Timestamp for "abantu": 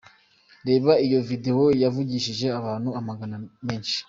2.59-2.89